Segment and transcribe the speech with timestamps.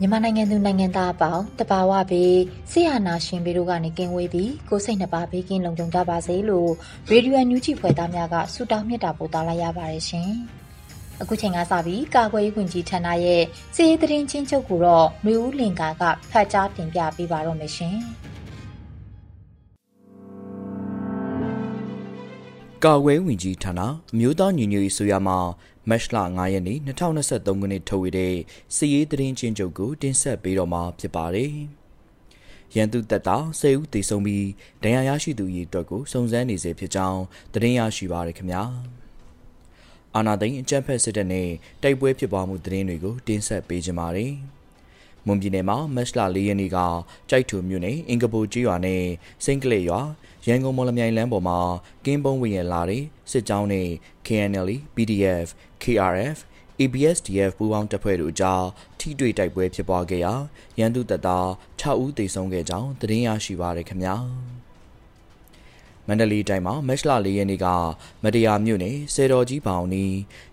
[0.00, 2.36] မြန်မာနိုင်ငံသူနိုင်ငံသားအပေါင်းတဘာဝဘေး
[2.70, 6.70] ဆရာနာရှင်ဘေးတို့ကနေကင်းဝေးပြီးကိုစိတ်နှပါဘေးကင်းလုံခြုံကြပါစေလို့
[7.10, 10.30] ရေဒီယိုညူချီဖွယ်သားများကဆုတောင်းမြတ်တာပို့သလာရပါတယ်ရှင်။
[11.20, 13.42] အခုချိန်ကစပြီးကာကွယ်ရေးဝန်ကြီးဌာနရဲ့
[13.74, 17.96] စီးရေးသတင်းချင်းချုပ်ကိုတော့မျိုးဦးလင်ကာကဖတ်ကြားတင်ပြပေးပါတော့မယ်ရှင်။
[22.84, 23.80] ကာဝဲဝင်ကြီးဌာန
[24.12, 25.38] အမျိုးသားညီညွတ်ရေးဆိုရမှာ
[25.90, 28.34] မတ်လ9ရက်နေ့2023ခုနှစ်ထုတ်ဝေတဲ့
[28.76, 31.52] စီရေးသတင်းချင်းချုပ်ကိုတင်ဆက်ပေးတော့မှာဖြစ်ပါတယ်။
[32.76, 34.46] ရန်သူတပ်သား၁၀ဦးသေဆုံးပြီး
[34.82, 37.22] ဒဏ်ရာရရှိသူအရေအတွက်ကိုစုံစမ်းနေစေဖြစ်ကြောင်း
[37.54, 38.62] သတင်းရရှိပါရခင်ဗျာ။
[40.14, 41.48] အာနာသိန်းအကြံဖက်စစ်တပ်နဲ့
[41.82, 44.34] တိုက်ပွဲဖြစ်ပွားမှုသတင်းတွေကိုတင်ဆက်ပေးကြပါမယ်။
[45.26, 46.78] မွန်ပြည်နယ်မှာမတ်လ၄ရက်နေ့က
[47.30, 49.02] ကြိုက်ထူမြို့နယ်အင်္ဂပူကြီးရွာနဲ့
[49.44, 50.00] စိန်ကလေးရွာ
[50.46, 51.58] ရန်ကုန်မော်လမြိုင်လမ်းပေါ်မှာ
[52.04, 53.88] ကင်းပုံးဝင်ရလာတဲ့စစ်ကြောင်းနဲ့
[54.26, 55.48] KNL PDF
[55.82, 56.38] KRF
[56.80, 58.64] ABSDF ပူးပေါင်းတပ်ဖွဲ့တို့အကြား
[58.98, 60.32] ထိတွေ့တိုက်ပွဲဖြစ်ပွားခဲ့ရာ
[60.78, 61.46] ရန်သူတပ်သား
[61.80, 64.16] 6ဦးသေဆုံးခဲ့ကြောင်းသတင်းရရှိပါရခင်ဗျာ
[66.06, 67.66] မန္တလေးတိုင်းမှာမက်လ၄ရက်နေ့က
[68.22, 70.04] မတရားမြို့နယ်စေတော်ကြီးပေါင်နီ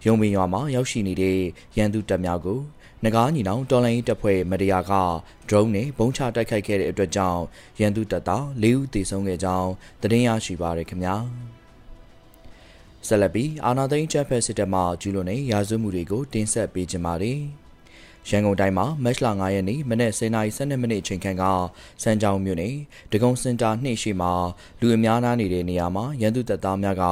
[0.06, 1.40] ရုံပင်ရွာမှာရောက်ရှိနေတဲ့
[1.78, 2.60] ရန်သူတပ်များကို
[3.06, 4.94] နဂါးညီနောင်တော်လိုင်းတပ်ဖွဲ့မတရားက
[5.50, 7.42] drone နဲ့ဘုံချတိုက်ခိုက်ခဲ့တဲ့အတွက်ကြောင့်
[7.80, 9.70] ရန်သူတပ်သား၄ဦးသေဆုံးခဲ့ကြောင်း
[10.02, 11.16] သတင်းရရှိပါရခင်ဗျာ
[13.08, 17.42] ဆက်လက်ပြီးအာနာသိန်းချက်ဖက်စစ်တပ်မှကျူးလွန်တဲ့ရာဇဝတ်မှုတွေကိုတင်ဆက်ပေးကြပါမယ်
[18.30, 21.44] ရန်ကုန်တိုင်းမှာမက်လ9ရက်နေ့မနက်10:12မိနစ်အချိန်ခန့်က
[22.04, 22.76] စမ်းချောင်းမြို့နယ်
[23.12, 24.32] ဒဂုံစင်တာနှိမ့်ရှိမှာ
[24.80, 27.04] လူအများနားနေတဲ့နေရာမှာရန်သူတပ်သားများက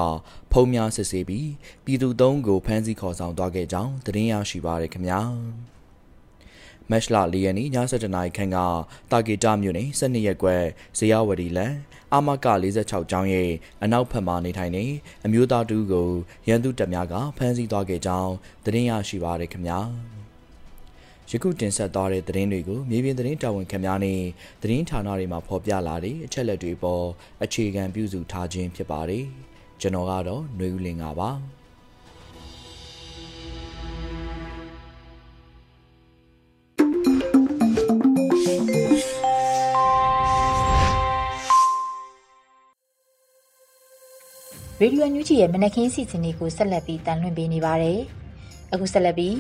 [0.52, 1.50] ဖုံးများစစ်ဆေးပြီး
[1.86, 5.22] ပြည်သူသုံးကိုဖမ်းဆီးခေါ်ဆောင်သွားခဲ့ကြောင်းသတင်းရရှိပါရခင်ဗျာ။
[6.92, 8.58] မက်လ၄ရက်နေ့ည7:00နာရီခန့်က
[9.12, 10.64] တာဂီတာမြို့နယ်12ရက်ကွက်
[10.98, 11.74] ဇေယဝတီလန်
[12.14, 12.48] အာမက
[12.80, 13.50] 46ကျောင်းရဲ့
[13.84, 14.84] အနောက်ဘက်မှနေထိုင်နေ
[15.26, 16.10] အမျိုးသားတူကို
[16.48, 18.34] ရန်သူတပ်များကဖမ်းဆီးသွားခဲ့ကြောင်း
[18.66, 19.80] သတင်းရရှိပါရခင်ဗျာ
[21.30, 24.20] ယခုတင်ဆက်သွားတဲ့သတင်းတွေကိုမြေပြင်သတင်းတာဝန်ခံများနဲ့
[24.62, 27.06] သတင်းဌာနတွေမှာဖော်ပြလာတဲ့အချက်လက်တွေပေါ်
[27.44, 29.26] အခြေခံပြုစုထားခြင်းဖြစ်ပါတယ်
[29.82, 31.32] ကျွန်တော်ကတော့ຫນွေဦးလင်ပါ
[44.84, 48.00] ရေဒီယိုညူဂျီရဲ့မနက်ခင်းစီစဉ်လေးကိုဆက်လက်ပြီးတန်လွှင့်ပေးနေပါတယ်။
[48.74, 49.36] အခုဆက်လက်ပြီး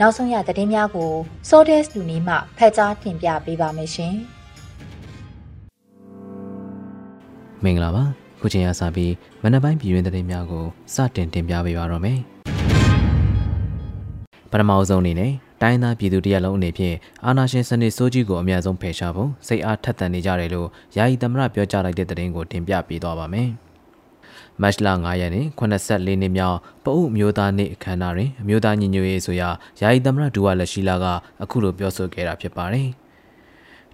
[0.00, 1.10] နောက်ဆုံးရသတင်းများကို
[1.48, 4.14] Sodes လူနီမှဖတ်ကြားတင်ပြပေးပါမယ်ရှင်။
[7.64, 8.04] မင်္ဂလာပါ။
[8.40, 10.64] ခုချိန်ရစပြီးမနက်ပိုင်းပြည်တွင်းသတင်းများကို
[10.94, 12.18] စတင်တင်ပြပေးပါတော့မယ်။
[14.50, 15.32] ပထမအဆုံးအနေနဲ့
[15.62, 23.50] တိုင်းသားပြည်သူတရက်လုံးအနေဖြင့်အာဏာရှင်စနစ်စိုးကြီးကိုအများဆုံးဖယ်ရှားဖို့စိတ်အားထက်သန်နေကြတယ်လို့ယာယီသမရပြောကြားလိုက်တဲ့သတင်းကိုတင်ပြပေးသွားပါမယ်။
[24.62, 29.48] မတ်လ9ရက်နေ့84နှစ်မြောက်ပအုပ်မျိုးသားနေ့အခမ်းအနားတွင်အမျိုးသားညီညွတ်ရေးဆိုရာ
[29.80, 31.06] ယာယီသမရဒူဝါလက်ရှိလာက
[31.42, 32.88] အခုလိုပြောဆိုခဲ့တာဖြစ်ပါတယ်။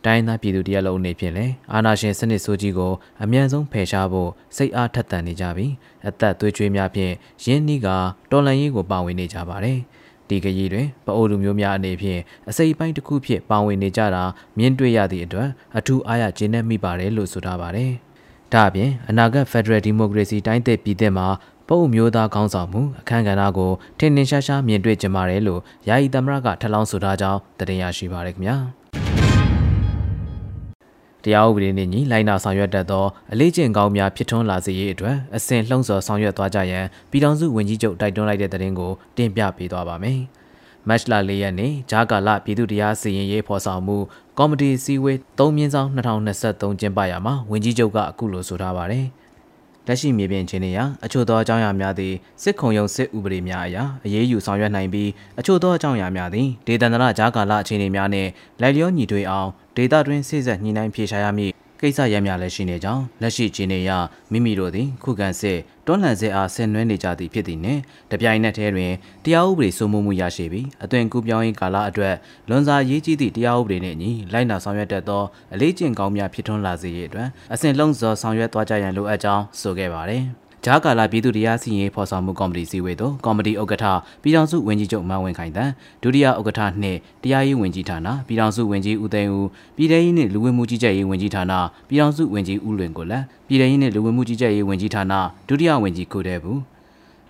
[0.04, 2.92] တိုင်းသားပြည်သူတရက်လုံးအနေဖြင့်လည်းအာဏာရှင်စနစ်ဆိုးကြီးကို
[3.22, 5.72] အမြန်ဆုံးဖယ်ရှားဖို့စိတ်အားထက်သန်နေကြပြီး
[6.08, 7.12] အသက်သွေးကြွေးများဖြင့်
[7.44, 7.88] ရင်းနှီးက
[8.30, 9.78] တော်လှန်ရေးကိုပါဝင်နေကြပါတယ်။
[10.28, 14.24] ဒီကကြီးတွင်ပအိုလူမျိုးများအနေဖြင့်အစိပ်ပိုင်းတစ်ခုဖြစ်ပါဝင်နေကြတာ
[14.58, 15.48] မြင်တွေ့ရသည့်အတွက်
[15.78, 17.92] အထူးအားရကျေနပ်မိပါတယ်လို့ဆိုထားပါတယ်။
[18.54, 21.26] ဒါအပြင်အနာဂတ် Federal Democracy တိုင်းသစ်ပြည်သစ်မှာ
[21.68, 28.56] ပုံမျိုးသားကောင်းဆောင်မှုအခမ်းကဏ္ဍကိုထင်ထင်ရှားရှားမြင်တွေ့ကြပါတယ်လို့ယာယီသမရကထပ်လောင်းဆိုထားကြောင်းတင်ရရှိပါရခင်ဗျာ
[31.24, 40.20] တရားဥပဒေနဲ့ညီလိုက်နာဆောင်ရွက်တတ်သောအလေးကျင့်ကောင်းများဖြစ်ထွန်းလာစေရေးအတွက်အစဉ်လှုံ့ဆော်ဆောင်ရွက်သွားကြရန်ပြည်ထောင်စုဝန်ကြီးချုပ်တိုက်တွန်းလိုက်တဲ့သတင်းကိုတင်ပြပေးသွားပါမယ်။
[40.88, 43.96] မတ်လ၄ရက်နေ့ဂျာကာလပြည်သူတရားစီရင်ရေးဖော်ဆောင်မှု
[44.38, 49.06] ကော်မတီစည်းဝေး3မြင်းဆောင်2023ကျင်းပရာမှာဝန်ကြီးချုပ်ကအခုလိုဆိုထားပါတယ်။
[49.86, 58.30] တလက်ရှိမြေပြင်ချင်းတွေရာအချို့သောအကြောင်းအရာများသည်စစ်ခုံရုံးစစ်ဥပဒေများအရာအရေးယူဆောင်ရွက်နိုင်ပြီးအချို့သောအကြောင်းအရာများသည်ဒေသန္တရဂျာကာလအခြေအနေများနှင့်
[58.60, 63.90] လိုက်လျောညီထွေအောင်ဒေသတွင်းစိစက်ညှိနှိုင်းဖြေရှားရမည့် ကိစ္စရပ်များလည်းရှိနေကြောင်းလက်ရှိခြေနေရ
[64.32, 67.80] မိမိတို့သည်ခုခံစစ်တွန်းလှန်စစ်အားဆင်နွှဲနေကြသည်ဖြစ်သည်နှင့်
[68.10, 68.92] တပြိုင်နက်တည်းတွင်
[69.24, 72.14] တရားဥပဒေစိုးမိုးမှုရရှိပြီးအသွင်ကူးပြောင်းရေးကာလအတွက်
[72.48, 75.22] လွန်စာရေးကြီးသည့်တရားဥပဒေနှင့်အညီလိုက်နာဆောင်ရွက်တတ်သော
[75.54, 80.24] အလေးကျင့်ကောင်းများဖြစ်ထွန်းလာစေရအတွက်အစဉ်လုံးစောဆောင်ရွက်သွားကြရန်လိုအပ်ကြောင်းဆိုခဲ့ပါသည်။
[80.64, 83.84] ဂျားကာလာပြည်သူတရားစီရင်ဖော်ဆောင်မှုကော်မတီစည်းဝေးသို့ကော်မတီဥက္ကဋ္ဌ
[84.22, 85.70] ပြည်ထောင်စုဝန်ကြီးချုပ်မန်ဝင်းခိုင်တန်
[86.02, 91.52] ဒုတိယဥက္ကဋ္ဌနှင့်တရားရေးဝန်ကြီးဌာနပြည်ထောင်စုဝန်ကြီးဦးသိန်းဦးပြည်ထောင်ရေးနှင့်လူဝင်မှုကြီးကြပ်ရေးဝန်ကြီးဌာန
[91.88, 95.14] ပြည်ထောင်စုဝန်ကြီးဦးလွင်ကိုလည်းပြည်ထောင်ရေးနှင့်လူဝင်မှုကြီးကြပ်ရေးဝန်ကြီးဌာန
[95.48, 96.60] ဒုတိယဝန်ကြီးကိုတဲ့ဘူး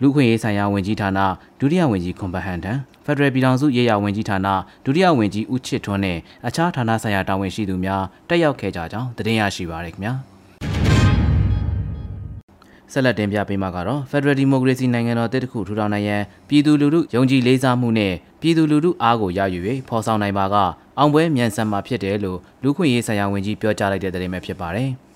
[0.00, 1.18] လူခွင့်ရေးဆိုင်ရာဝန်ကြီးဌာန
[1.60, 4.48] ဒုတိယဝန်ကြီးခွန်ပဟန်တန်ဖက်ဒရယ်ပြည်ထောင်စုရေးရာဝန်ကြီးဌာန
[4.84, 10.14] ဒုတိယဝန်ကြီးဦးချစ်ထွန်းနဲ့အခြားဌာနဆိုင်ရာတာဝန်ရှိသူများတက်ရောက်ခဲ့ကြကြောင်းသတင်းရရှိပါရခင်ဗျာ။
[12.92, 20.56] ဆက်လက်တင်ပြပေးမှာကတော့ Federal Democracy နိုင်ငံတော်တစ်ခုထူထောင်နိုင်ရန်ပြည်သူလူထုယုံကြည်လေးစားမှုနဲ့ပြည်သူလူထုအားကိုရယူ၍ဖော်ဆောင်နိုင်ပါက
[20.98, 24.90] အောင်ပွဲမြန်ဆန်မှာဖြစ်တယ်လို့လူခွင့်ရေးဆိုင်ရာဝန်ကြီးပြောကြားလိုက်တဲ့သတင်းပဲဖြစ်ပါတယ်။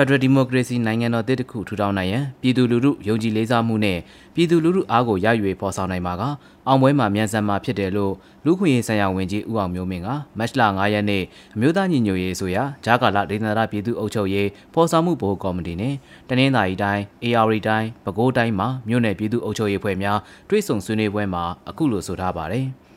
[0.00, 3.98] Federal Democracy နိုင်ငံတော်တစ်ခုထူထောင်နိုင်ရန်ပြည်သူလူထုယုံကြည်လေးစားမှုနဲ့
[4.34, 6.22] ပြည်သူလူထုအားကိုရယူဖော်ဆောင်နိုင်မှာက
[6.66, 8.12] အောင်ပွဲမှာမြန်ဆန်မှာဖြစ်တယ်လို့
[8.44, 10.08] လူခွင့်ရေးဆိုင်ရာဝန်ကြီးဦးအောင်မျိုးမင်းက
[10.38, 11.22] မတ်လ9ရက်နေ့
[11.54, 15.94] အမျိုးသားညီညွတ်ရေးဆိုရာဂျာကာလာဒေသနာပြည်သူ့အုပ်ချုပ်ရေးဖော်ဆောင်မှုဘိုးကော်မတီနဲ့
[16.28, 20.18] တနင်္သာရီတိုင်း AR တိုင်းပဲခူးတိုင်းမှာမြို့နယ်ပြည်သူ့အုပ်ချုပ်ရေးဖွဲ့များ
[20.48, 22.66] တွဲဆုံဆွေးနွေးပွဲမှာအခုလိုဆိုထားပါတယ်။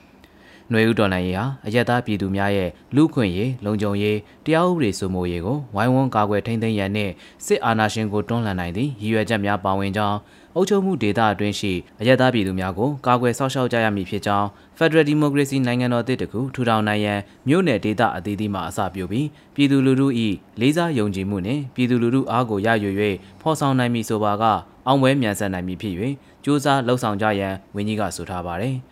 [0.70, 7.12] ຫນွေဦးတော်နိုင်ရေးဟာအရက်သားပြည်သူများရဲ့လူခွင့်ရေးလုံခြုံရေးတရားဥပဒေစိုးမိုးရေးကိုဝိုင်းဝန်းကာကွယ်ထိန်းသိမ်းရန်နှင့်
[7.46, 10.18] စစ်အာဏာရှင်ကိုတွန်းလှန်နိုင်သည့်ရည်ရွယ်ချက်များပါဝင်ကြောင်း
[10.54, 14.46] အုပ်ချုပ်မှုဒေသအတွင်းရှိအရက်သားပြည်သူများကိုကာကွယ်စောင့်ရှောက်ကြရမည်ဖြစ်ကြောင်း
[14.78, 20.08] Federal Democracy နိုင်ငံတော်တည်တခုထူထောင်နိုင်ရန်မြို့နယ်ဒေသအသီးသီးမှအစပြုပြီးပြည်သူလူထု၏
[20.60, 22.90] လေးစားယုံကြည်မှုနှင့်ပြည်သူလူထုအားကိုရယူ၍
[23.40, 24.44] ဖော်ဆောင်နိုင်မည်ဆိုပါက
[24.86, 26.12] အောင်ပွဲမြန်ဆန်နိုင်မည်ဖြစ်၍စ
[26.44, 28.76] 조사လှုပ်ဆောင်ကြရန်ဝန်ကြီးကဆိုထားပါသည်။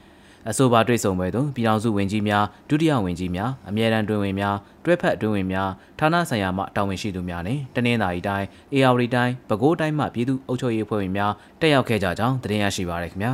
[0.49, 5.69] အဆိုပါတွေ့ဆုံပွဲသို့ပြည်ထောင်စုဝန်ကြီးများဒုတိယဝန်ကြီးများအမြဲတမ်းတွင်ဝင်များတွဲဖက်တွင်ဝင်များ
[5.99, 11.31] ဌာနဆိုင်ရာမှတာဝန်ရှိသူများနဲ့တနင်္သာရီတိုင်းအေရဝတီတိုင်းပဲခူးတိုင်းမှပြည်သူ့အုပ်ချုပ်ရေးအဖွဲ့ဝင်များ
[11.61, 13.33] တက်ရောက်ခဲ့ကြကြောင်းသတင်းရရှိပါရခင်ဗျာ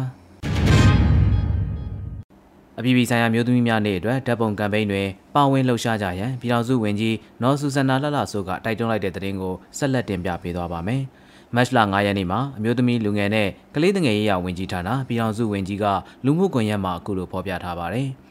[2.80, 11.04] အပြည်ပြည်ဆိုင်ရာမျိုးသမီးများနေ့အတွက်ဓာတ်ပုံကမ်ပိန်းတွင်ပါဝင်လှုပ်ရှားကြရန်ပြည်ထောင်စုဝန်ကြီးနော်ဆူဆန်နာလှလှဆိုးကတိုက်တွန်းလိုက်တဲ့သတင်းကိုဆက်လက်တင်ပြပေးသွားပါမယ်။
[11.56, 15.86] မတ်လ9ရက်နေ့မှာအမျိုးသမီးလူငယ်နဲ့ကလေးငယ်ရေးရာဝန်ကြီးဌာနပြည်ထောင်စုဝန်ကြီးက
[16.26, 18.10] လူမှုကွန်ရက်မှာအခုလိုဖော်ပြထားပါတယ်။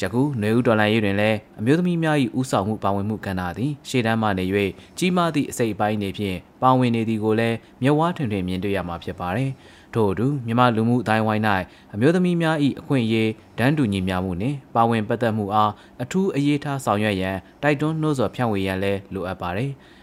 [0.00, 4.44] ယခုနေဦးဒေါ်လာရေးတွင်လည်းအမျိုးသမီးများ၏ဥဆောင်မှုပါဝင်မှုကဏ္ဍသည်ရှေ့တန်းမှနေ၍
[4.98, 9.50] ကြီးမားသည့်အစိတ်အပိုင်းတွေဖြင့်ပါဝင်နေသည်ကိုလည်းမြဝထွင်ထွင်မြင်တွေ့ရမှာဖြစ်ပါတယ်။
[9.94, 11.44] ထို့အတူမြန်မာလူမှုအတိုင်းဝိုင်း၌
[11.94, 15.70] အမျိုးသမီးများ၏အခွင့်အရေးဒန်းတူညီမျှမှုနှင့်ပါဝင်ပတ်သက်မှုအား
[16.02, 19.70] အထူးအရေးထားဆောင်ရွက်ရန်တိုက်တွန်းနှိုးဆော်ဖြန့်ဝေရန်လည်းလိုအပ်ပါတယ်။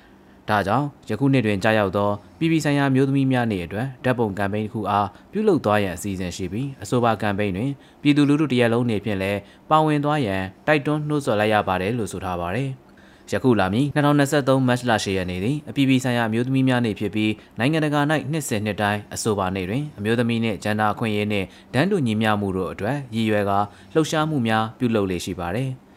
[0.50, 2.10] ဒါကြောင့်ယခုနှစ်တွင်ကြာရောက်သော
[2.40, 12.70] ပြည်ပဆိုင်ရာမျိုးသမီးများနေ့အတွက်ဓာတ်ပုံကမ်ပိန်းတစ်ခုအားပြုလုပ်သွားရန်အစီအစဉ်ရှိပြီးအဆိုပါကမ်ပိန်းတွင်ပြည်သူလူထုတရက်လုံးနေဖြင့်လည်းပါဝင်သွားရန်တိုက်တွန်းနှိုးဆော်လိုက်ရပါတယ်လို့ဆိုထားပါတယ်။
[13.32, 18.02] ယခုလာမည်2023မတ်လ10ရက်နေ့သည်အပြည်ပြည်ဆိုင်ရာအမျိုးသမီးများနေ့ဖြစ်ပြီးနိုင်ငံတကာ၌
[18.32, 23.60] နှစ်စဉ်နှစ်တိုင်းအဆိုပါနေ့တွင်အမျိုးသမီးနှင့်ဂျန်ဒါအခွင့်အရေးနှင့်ဒန်းတူညီမျှမှုတို့အတွက်ရည်ရွယ်ကာ
[23.94, 25.70] လှုပ်ရှားမှုများပြုလုပ်လေ့ရှိပါတယ်။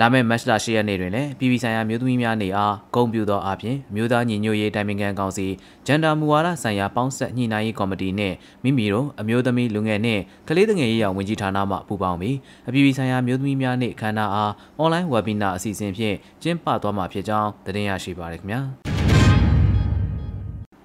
[0.00, 5.46] လာမယ့်မတ်လ10ရက်နေ့တွင်လည်းပြည်ပဆိုင်ရာမျိုးသမီးများနေအားဂုဏ်ပြုသောအပြင်မြို့သားညီညွတ်ရေးတိုင်ပင်ခံကောင်စီ
[5.86, 12.36] ဂျန်ဒါမူဝါဒဆိုင်ရာပေါင်းဆက်ညှိနှိုင်းရေးကော်မတီနှင့်မိမိတို့အမျိုးသမီးလူငယ်နှင့်ကလေးငယ်ရေးရာဝန်ကြီးဌာနမှပူးပေါင်းပြီး
[12.68, 18.60] အပြည်ပြည်ဆိုင်ရာမျိုးသမီးများနှင့်ခန္ဓာအားအွန်လိုင်းဝက်ဘီနာအစီအစဉ်ဖြင့်ကျင်းပသွားမှာဖြစ်ကြောင်းသတင်းရရှိပါရခင်ဗျာ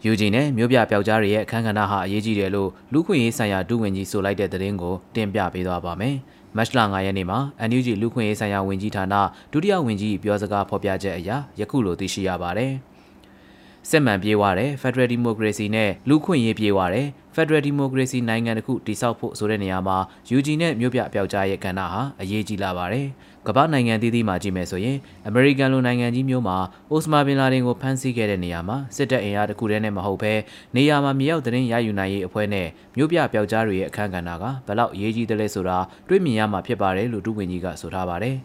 [0.05, 6.15] ယူဂျီနဲ့မြို့ပြပျောက်ကြားတွေရဲ့အခမ်းကဏ္ဍဟာအရေးကြီးတယ်လို့လူခွင့်ရေးဆိုင်ရာဒုဝန်ကြီးဆိုလိုက်တဲ့သတင်းကိုတင်ပြပေးသွားပါမယ်။
[6.57, 9.15] မတ်လ9ရက်နေ့မှာ NUG လူခွင့်ရေးဆိုင်ရာဝန်ကြီးဌာန
[9.51, 12.73] ဒုတိယဝန်ကြီးပြောစကားဖော်ပြချက်အရယခုလိုသိရှိရပါတယ်။
[13.89, 19.97] စစ်မှန်ပြေးွားတဲ့ Federal Democracy နဲ့လူခွင့်ရေးပြေးွားတဲ့ Federal Democracy နိုင်ငံတစ်ခုတည်ဆောက်ဖို့ဆိုတဲ့နေရာမှာ
[20.35, 23.07] UG နဲ့မြို့ပြပျောက်ကြားရဲ့ကဏ္ဍဟာအရေးကြီးလာပါတယ်။
[23.47, 26.57] ကမ္ဘာနိုင်ငံသီးသီးမှာကြည့်မယ်ဆိုရင်အမေရိကန်လိုနိုင်ငံကြီးမျိုးမှာ
[26.91, 30.33] အိုစမာဘင်လာဒင်ကိုဖမ်းဆီးခဲ့တဲ့နေရာမှာစစ်တပ်အင်အားတစ်ခုတည်းနဲ့မဟုတ်ဘဲ
[30.75, 35.77] နေရာမှာမြေရောက်တဲ့ရယူနိုင်ရေးအဖွဲ့နဲ့မြို့ပြပျောက်ကြားတွေရဲ့အခမ်းကဏ္ဍကဘလောက်အရေးကြီးတယ်လဲဆိုတာ
[36.07, 38.37] တွေးမြင်ရမှာဖြစ်ပါတယ်လို့ဒုဝန်ကြီးကဆိုထားပါတယ်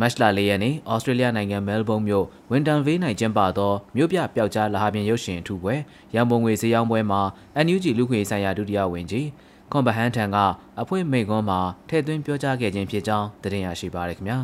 [0.00, 5.74] မတ်လ၄ရက်နေ့ဩစတြေးလျနိုင်ငံမဲလ်ဘုန်းမြို့ဝင်တန်ဗေး၌ကျင်းပသောမြို့ပြပျောက်ကြားလဟာပြင်ရုပ်ရှင်အထူးပွဲ
[6.14, 7.20] ရန်ပုံငွေဈေးရောင်းပွဲမှာ
[7.64, 9.26] NUG လူခွေဆိုင်ရာဒုတိယဝန်ကြီး
[9.76, 10.36] ခွန်ဘဟန်ထံက
[10.80, 14.38] အဖွင့်မိကွန်းမှာထည့်သွင်းပြောကြားခဲ့ခြင်းဖြစ်ကြောင်းသတင်းရရှိပါရခင်ဗျာ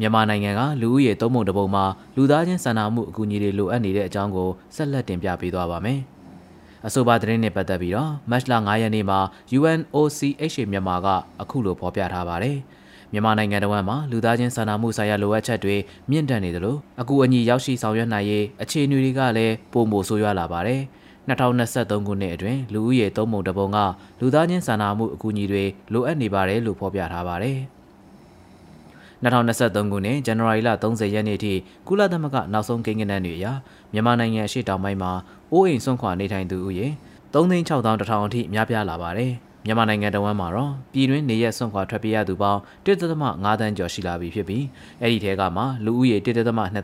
[0.00, 1.84] မြန်မာနိုင်ငံကလူဦးရေသုံးပုံတစ်ပုံမှာ
[2.16, 6.00] လူသားချင်းစာနာမှုအကူအညီတွေလိုအပ်နေတဲ့အကြောင်းကိုဆက်လက်တင်ပြပေးသွားပါမယ်။
[6.86, 9.18] အဆိုပါသတင်းနဲ့ပတ်သက်ပြီးတော့မတ်လ9ရက်နေ့မှာ
[9.58, 11.06] UNOCHA မြန်မာက
[11.42, 12.56] အခုလိုဖော်ပြထားပါတယ်။
[13.12, 15.76] မြန်မာနိုင်ငံတော်ဝန်မှာလူသားချင်းစာနာမှုဆိုင်ရာလိုအပ်ချက်တွေ
[16.10, 20.82] မြင့်တက်နေသလိုအကူအညီရောက်ရှိဆောင်ရွက်နိုင်ရေးအခြေအနေတွေကလည်းပုံမိုဆိုးရွားလာပါတယ်
[21.28, 23.78] 2023ခုနှစ်အတွင်းလူဦးရေ3ပုံတပုံက
[24.20, 27.58] လူသားချင်းစာနာမှုအကူအညီတွေလိုအပ်နေပါတယ်လို့ဖော်ပြထားပါတယ်။
[29.24, 31.52] 2023ခုနှစ်ဇန်နဝါရီလ30ရက်နေ့ထိ
[31.86, 33.46] ကုလသမဂ္ဂနောက်ဆုံးကိန်းဂဏန်းတွေအရ
[33.92, 35.12] မြန်မာနိုင်ငံရှေ့တောင်ပိုင်းမှာ
[35.52, 36.86] အိုးအိမ်ဆွန့်ခွာနေထိုင်သူဦးရေ
[37.32, 39.32] 3,600,000အထိများပြားလာပါတယ်။
[39.66, 44.64] မြန်မာနိုင်ငံတဝမ်းမှာတော့ပြည်တွင်းနေရက်ဆွန့်ခွာထွက်ပြေးရသူပေါင်း1.5တန်းကျော်ရှိလာပြီဖြစ်ပြီး
[45.00, 46.28] အဲ့ဒီထဲကမှလူဦးရေ1.2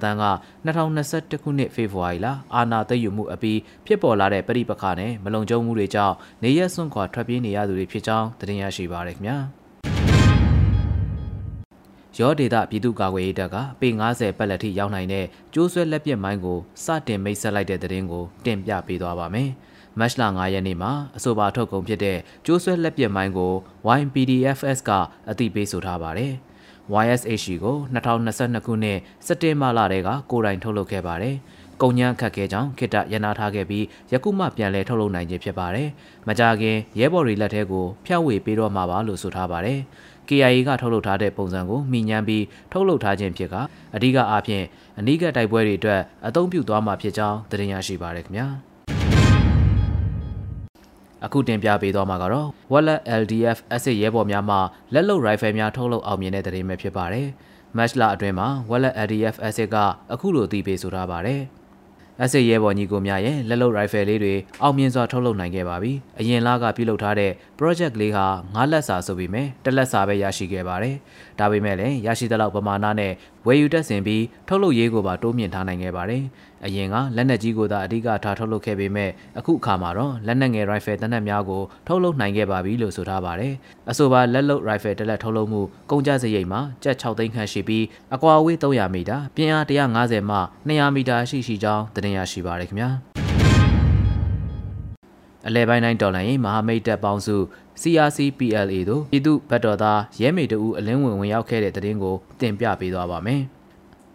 [0.04, 0.26] တန်းက
[0.66, 9.38] 2021ခုနှစ်ဖေဖော်ဝါရီလအာဏာသိမ်းယူမှုအပြီးဖြစ်ပေါ်လာတဲ့ပြည်ပခါနဲ့မလုံခြုံမှုတွေကြောင့်နေရက်ဆွန့်ခွာထွက်ပြေးနေရသူတွေဖြစ်ကြောင်းသတင်းရရှိပါရခင်ဗျာ။
[12.18, 19.50] ရောဒေတာပြည်သူ့ကာကွယ်ရေးတပ်ကပေ90ပတ်လက်ထိရောက်နိုင်တဲ့ကျိုးဆွဲလက်ပစ်မိုင်းကိုစတင်မိတ်ဆက်လိုက်တဲ့တဲ့ရင်ကိုတင်ပြပေးသွားပါမယ်။
[20.00, 23.52] မတ်လ9ရက်နေ့မှာအဆိုပါထုတ်ကုန်ဖြစ်တဲ့ကျိုးဆွဲလက်ပစ်မိုင်းကို
[23.98, 24.90] YPDFS က
[25.30, 26.32] အသိပေးဆိုထားပါတယ်။
[27.04, 31.36] YSH ကို2022ခုနှစ်စက်တင်ဘာလတည်းကကိုယ်တိုင်ထုတ်လုပ်ခဲ့ပါတယ်။
[31.82, 35.88] ကုန်ညံခတ်ခဲကြောင်းခိတရနာထားခဲ့ပြီးယခုမှပြန်လည်ထုတ်လုပ်နိုင်ခြင်းဖြစ်ပါတယ်။
[36.28, 39.78] မကြခင်ရဲဘော်တွေလက်ထဲကိုဖျောက်ဝေပေးတော့မှာပါလို့ဆိုထားပါတယ်။
[40.28, 43.54] KIA ကထုတ်လုပ်ထားတဲ့ပုံစံကိုမိညမ်းပြီးထုတ်လုပ်ထားခြင်းဖြစ်က
[43.94, 44.64] အဓိကအားဖြင့်
[44.98, 48.65] အနိကတိုက်ပွဲတွေအတွက်အသုံးပြုသွားမှာဖြစ်ကြောင်းသတင်းရရှိပါရခင်ဗျာ
[51.24, 54.56] အခုတင်ပြပေးသွားမှာကတော့ Wallet LDF အစစ်ရဲဘော်များမှ
[54.94, 57.26] လက်လုံရိုင်ဖယ်များထုတ်လုပ်အောင်မြင်တဲ့သတင်းပဲဖြစ်ပါတယ်။
[57.76, 59.76] Match လအတွင်းမှာ Wallet LDF အစစ်က
[60.12, 61.42] အခုလိုတည်ပေးဆိုထားပါတယ်။
[62.22, 70.94] အစစ်ရဲဘော်ညီကိုများရဲ့လက်လုံရိုင်ဖယ်လေးတွေအောင်မြင်စွာထုတ်လုပ်နိုင်ခဲ့ပါပြီ။အရင်လကပြုလုပ်ထားတဲ့ project လေးဟာငါးလက်စာဆိုပြီးမယ်တစ်လက်စာပဲရရှိခဲ့ပါတယ်။
[71.38, 73.12] ဒါပေမဲ့လည်းရရှိသလောက်ပမာဏနဲ့
[73.46, 76.22] ဝယ်ယူတက်ဆင်ပြီးထုတ်လုပ်ရေးကိုပါတိုးမြင့်ထားနိုင်ခဲ့ပါတယ်။
[76.66, 83.54] အရင်ကလက်နက်ကြီးကိုသာအဓိကထားထုတ်လုပ်ခဲ့ပေမဲ့အခုအခါမှာတော့လက်နက်ငယ် rifle တနက်များကိုထုတ်လုပ်နိုင်ခဲ့ပါပြီလို့ဆိုထားပါတယ်။
[83.90, 92.90] အဆိုပါလက်လုပ် rifle တစ်လက်ထုတ်လုပ်မှုကုန်ကျစရိတ်မှာကျပ်6သိန်းခန့်ရှိပြီးအကွာအဝေး300မီတာပြင်းအား150မှ200မီတာရှိရှိကြောင်းတင်ရရှိပါရခင်ဗျာ။
[95.46, 97.36] အလဲပိုင်းတိုင်းဒေါ်လာရင်မဟာမိတ်တပ်ပေါင်းစု
[97.82, 103.42] CRC PLA တို့ပြည်သူ့ဘတ်တော်သားရဲမေတူအလင်းဝင်ဝင်ရောက်ခဲ့တဲ့တဲ့တင်ကိုတင်ပြပေးသွားပါမယ်။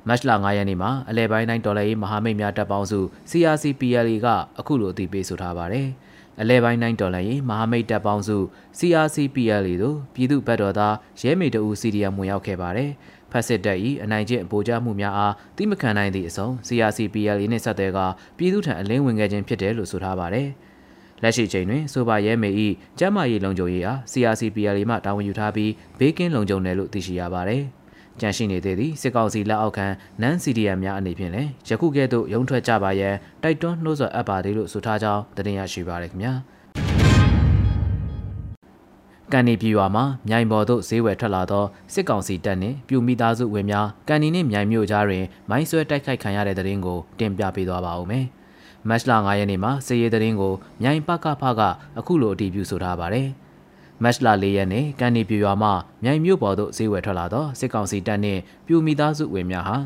[0.08, 4.28] မတ်လ9ရက်နေ့မှာအလဲပိုင်းတိုင်းဒေါ်လာရေးမဟာမိတ်များတပ်ပေါင်းစု CRCPLA က
[4.60, 5.88] အခုလိုအသိပေးဆိုထားပါတယ်။
[6.42, 8.38] အလဲပိုင်းတိုင်းဒေါ်လာရေးမဟာမိတ်တပ်ပေါင်းစု
[8.80, 12.90] CRCPLA တို့ပြည်သူ့ဘက်တော်သားရဲမေတူ CDM ဝင်ရောက်ခဲ့ပါတယ်။
[13.32, 18.00] ဖက်စစ်တပ်၏အနိုင်ကျင့်အပိုကြမှုများအားတိမခံနိုင်သည့်အဆုံး CRCPLA နှင့်ဆက်သွယ်က
[18.38, 20.48] ပြည်သူထံအလင်းဝင်ခဲ့ခြင်းဖြစ်တယ်လို့ဆိုထားပါတယ်။
[21.24, 22.50] လက်ရှိချိန်တွင်ဆိုပါရဲမေ၏
[23.00, 27.64] ကျမ်းမာရေးလုံခြုံရေးအား CRCPLA မှတာဝန်ယူထားပြီးဘေးကင်းလုံခြုံတယ်လို့သိရှိရပါတယ်။
[28.20, 29.88] ကြန့်ရှိနေသေးသည့်စစ်ကောင်စီလက်အောက်ခံ
[30.22, 36.34] နန်း CDM များအနေဖြင့်လည်းယခုကဲ့သို့ရုံထွက်ကြပါရန်တိုက်တွန်းနှိုးဆော်အပ်ပါသေးလို့ဆိုထားကြောင်းတင်ရရှိပါရခင်ဗျာ
[39.32, 48.26] ကန်နီပြည်ရွာမှာမြိုင်ပေါ်သို့ဈေးဝယ်ထွက်လာသောစစ်ကောင်စီတပ်နှင့်ပြူမိသားစုဝင်များကန်နီနှင့်မြိုင်မြို့ကြားတွင်မိုင်းဆွဲတိုက်ခိုက်ခံရတဲ့တဲ့ရင်ကိုတင်ပြပေးသွားပါဦးမယ်။
[48.90, 51.62] မတ်လ9ရက်နေ့မှာစစ်ရေးတဲ့ရင်ကိုမြိုင်ပကဖက
[52.00, 53.28] အခုလိုအတည်ပြုဆိုထားပါတယ်။
[54.04, 55.70] မတ်လ၄ရက်နေ့ကန်နီပြူရွာမှ
[56.04, 59.78] မြိုင်မြို့ပေါ်သို့ဈေးဝယ်ထွက်လာသောစစ်ကောင်စီတပ်နှင့်ပြူမိသားစုဝင်များဟာ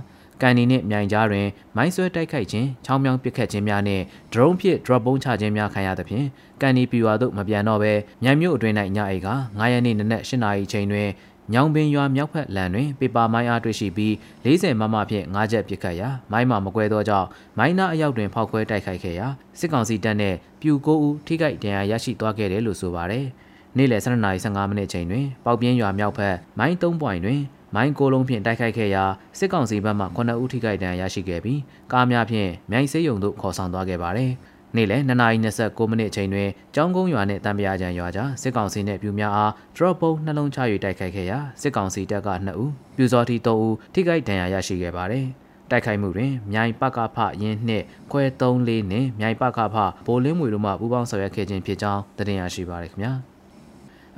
[0.42, 4.04] ကန်နီနှင့်မြိုင်ကြားတွင်မိုင်းဆွဲတိုက်ခိုက်ခြင်းချောင်းမြောင်းပစ်ခတ်ခြင်းများနှင့်
[4.34, 6.28] ဒရုန်းဖြင့် drop ပုံးချခြင်းများခံရသဖြင့်
[6.62, 7.94] ကန်နီပြူရွာသို့မပြန်တော့ဘဲ
[8.24, 11.10] မြိုင်မြို့အတွင်း၌ညအိတ်က9ရက်နေ့နနက်8နာရီချိန်တွင်
[11.54, 14.14] ညောင်ပင်ရွာမြောက်ဖက်လန်တွင်ပေပါမိုင်းအားတွေ့ရှိပြီး
[14.46, 19.28] 40မမဖြင့်၅ချက်ပစ်ခတ်ရာမိုင်းမှမကွဲသောကြောင့်မိုင်းနာအရောက်တွင်ဖောက်ခွဲတိုက်ခိုက်ခဲ့ရာ
[19.60, 23.28] စစ်ကောင်စီတပ်နှင့်ပြူကိုဦးထိခိုက်ဒဏ်ရာရရှိသွားခဲ့တယ်လို့ဆိုပါတယ်။
[23.78, 27.42] နေ့လယ်12:15မိနစ်ချိန်တွင်ပေါက်ပြင်းရွာမြောက်ဘက်မိုင်း3ပွိုင်တွင်
[27.76, 29.04] မိုင်းကိုလုံးဖြင့်တိုက်ခိုက်ခဲ့ရာ
[29.40, 31.60] စစ်ကောင်စီဘက်မှ9ဦးထိခိုက်ဒဏ်ရာရရှိခဲ့ပြီး
[31.92, 34.32] ကားများဖြင့်မြိုင်စေးရုံသို့ခေါ်ဆောင်သွားခဲ့ပါသည်။
[34.76, 45.26] နေ့လယ်2:29မိနစ်ချိန်တွင်ကျောင်းကုန်းရွာနှင့်တံပြားချံရွာကြားစစ်ကောင်စီနှင့်ပြူများအား drop ပုံးနှလုံးချ၍တိုက်ခိုက်ခဲ့ရာစစ်ကောင်စီတပ်က2ဦးပြူစောတိ3ဦးထိခိုက်ဒဏ်ရာရရှိခဲ့ပါသည်။
[45.72, 53.14] တိုက်ခိုက်မှုတွင်မြိုင်ပကဖရင်းနှင့်ခွဲ34နှင့်မြိုင်ပကဖဘိုလင်းမွေတို့မှပူးပေါင်းဆောင်ရွက်ခဲ့ခြင်းဖြစ်ကြောင်းတင်ရရှိပါရခင်ဗျာ။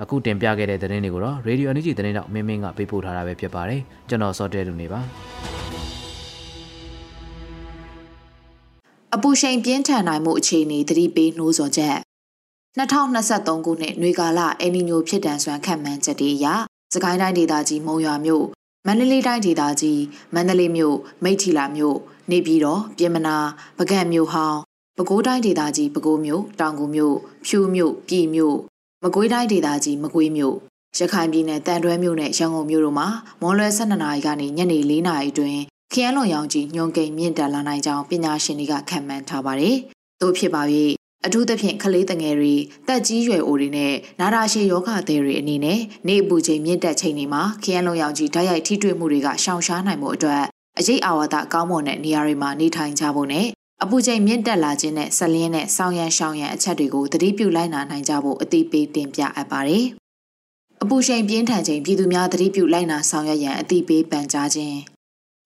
[0.02, 5.02] အခုတင်ပြခဲ့တဲ့သတင်းတွေကိုတော့ Radio Energy သတင်းတော့မင်းမင်းကပေးပို့ထားတာပဲဖြစ်ပါတယ်ကျွန်တော်စောတဲလူနေပါ
[9.16, 11.98] အပူရှိန်ပြင်းထန်နိုင်မှုအခြေအနေသတိပေးနှိုးဆော်ချက်
[12.78, 16.46] 2023ခုနှစ်နွေကာလအယ်နီညိုဖြစ်တန်စွမ်းခန့်မှန်းချက်တွေအရ
[16.94, 18.46] စကိုင်းတိုင်းဒေသကြီးမုံရွာမြို့
[18.88, 20.02] မန္တလေးတိုင်းဒေသကြီး
[20.34, 21.98] မန္တလေးမြို့မိထီလာမြို့
[22.32, 23.38] နေပြည်တော်ပြင်မနာ
[23.78, 24.60] ပကံမြို့ဟောင်း
[24.98, 28.58] ပဲခူးတိုင်းဒေသကြီးပဲခူးမြို့တောင်ကူမြို့ဖြူမြို့ပြည်မြို့
[29.04, 30.56] မကွေးတိုင်းဒေသကြီးမကွေးမြို့
[30.98, 33.08] ရခိုင်ပြည်နယ်တန်တွဲမြို့နဲ့ရန်ကုန်မြို့တို့မှာ
[33.42, 35.58] မွန်လွယ်12နာရီကနေညနေ4နာရီတွင်
[35.94, 39.76] ခရမ်းလွန်ရောင်ကြီးညွန်ကိန်မြင့်တက်လာနိုင်ကြောင်းပညာရှင်တွေကခန့်မှန်းထားပါတယ်။
[40.22, 40.62] သို့ဖြစ်ပါ၍
[41.26, 42.54] အထူးသဖြင့်ကလေးတငယ်တွေ
[42.88, 50.44] တက်ကြီးရွယ်အိုတွေနဲ့နာတာရှည်ယောဂသည်တွေအနေနဲ့နေအပူချိန်မြင့်တက်ချိန်တွေမှာခရမ်းလုံးရောင်ကြီးဓာတ်ရိုက်ထိတွေ့မှုတွေကရှောင်ရှားနိုင်မှုအတွက်
[50.80, 53.48] အရေးအာဝါဒကောင်းမွန်တဲ့နေရာတွေမှာနေထိုင်ကြဖို့နဲ့
[53.84, 59.86] အပူချိန်မြင့်တက်လာခြင်းနဲ့ဆက်လျင်းနဲ့ဆောင်းရန်ရှောင်းရန်အချက်တွေကိုသတိပြုလိုက်နာနိုင်ကြဖို့အသိပေးတင်ပြအပ်ပါတယ်။
[60.84, 64.78] အပူချိန်ပြင်းထန်ခြင်းပြည်သူများသတိပြုလိုက်နာဆောင်ရွက်ရန်အသိပေးပန်ကြားခြင်း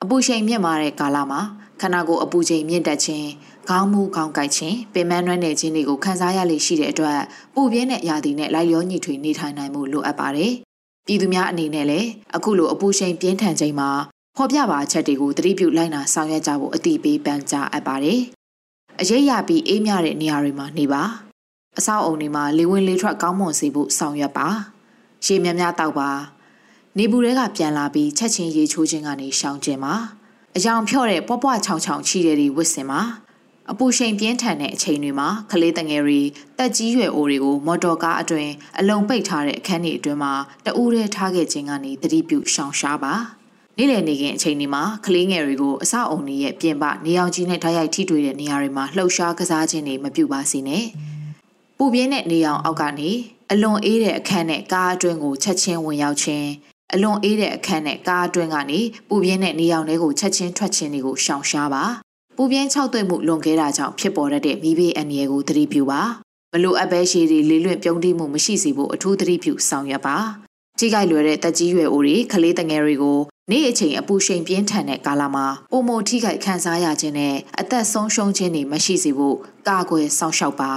[0.04, 1.42] အပူချိန်မြင့်မာတဲ့ကာလမှာ
[1.82, 3.28] ခန္ဓာကိုယ်အပူချိန်မြင့်တက်ခြင်း
[3.70, 7.20] ခေါင်းမူခေါင်းကိုက်ခြင်းပင်မနှွမ်းနယ်ခြင်းတွေကိုခံစားရလေရှိတဲ့အတွက်
[7.56, 10.52] ပူပြင်းတဲ့ရာသီနဲ့လိုက်လျောညီထွေနေထိုင်နိုင်မှုလိုအပ်ပါတယ်။
[11.06, 13.90] ပြည်သူများအနေနဲ့လည်းအခုလိုအပူချိန်ပြင်းထန်ချိန်မှာ
[14.38, 18.20] ဖော်ပြပါချက်တွေကိုသတိပြုလိုက်နာဆောင်ရွက်ကြဖို့အသိပေးပန်ကြားအပ်ပါတယ်။
[19.02, 21.04] အရေးရပြီးအေးမြတဲ့နေရာတွေမှာနေပါ။
[21.78, 24.48] အဆောက်အုံတွေမှာလေဝင်လေထွက်ကောင်းမွန်စေဖို့ဆောင်ရွက်ပါ။
[25.26, 26.10] ရေများများတောက်ပါ။
[26.98, 29.94] နေဘူးတွေကပြန်လာပြီးချက်ချင်းရေချိုးခြင်းကနေရှောင်ကျင်ပါ။
[30.56, 33.02] အယောင်ဖြော့တဲ့ပွားပွားချောင်ချောင်ချီတဲ့တွေဝစ်စင်ပါ။
[33.72, 36.20] အပူချိန်ပြင်းထန်တဲ့အချိန်တွေမှာကလေးတငယ်တွေ
[36.58, 40.34] တက်ကြီးရွယ်အိုတွေကိုမော်တော်ကားအတွင်အလုံးပိတ်ထားတဲ့အခန်းတွေအတွင်းမှာ
[40.66, 43.16] တအူးရဲထားခဲ့ခြင်းကနေသတိပြုရှောင်ရှားပါ။
[43.78, 50.86] နေ့လည်နေခင်အချိန်ဒီမှာကလေးငယ်တွေကိုအဆောက်အုံတွေရဲ့ပြင်ပနေအောင်ကြီးနဲ့ဓာတ်ရိုက်ထိတွေ့တဲ့နေရာတွေမှာလှုပ်ရှားကစားခြင်းတွေမပြုပါစေနဲ့။
[51.78, 53.10] ပူပြင်းတဲ့နေအောင်အောက်ကနေ
[53.52, 56.48] အလွန်အေးတဲ့အခန်းနဲ့ကားအတွင်းကိုချက်ချင်းဝင်ရောက်ခြင်း
[56.94, 61.84] အလွန်အေးတဲ့အခန်းနဲ့ကားအတွင်းကနေပူပြင်းတဲ့နေအောင်တွေကိုချက်ချင်းထွက်ခြင်းတွေကိုရှောင်ရှားပါ။
[62.38, 66.02] ပူပြင်းခြောက်သွေ့မှုလွန်ခဲ့တာကြောင့်ဖြစ်ပေါ်တတ်တဲ့မိဘေးအန္တရာယ်ကိုသတိပြုပါ။
[66.54, 70.18] မလိုအပ်ပဲရှည်တွေလေးလွင့်ပြုံးတိမှုမရှိစေဖို့အထူးသတိပြုဆောင်ရွက်ပါ။
[70.80, 73.20] ကြီးကိုက်လွယ်တဲ့တက်ကြီးရွယ်အိုတွေကလေးတငယ်တွေကို
[73.52, 79.38] နေ့အချိန်အပူရှိန်ပြင်းထန်တဲ့ကာလမှာပုံမထိခိုက်ခံစားရခြင်းနဲ့အသက်ဆုံးရှုံးခြင်းတွေမရှိစေဖို့
[79.68, 80.72] ကာကွယ်စောင့်ရှောက်ပါ